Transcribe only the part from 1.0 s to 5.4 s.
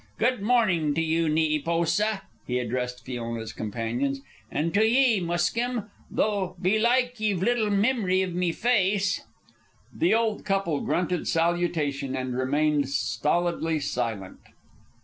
ye, Neepoosa," he addressed Frona's companions, "an' to ye,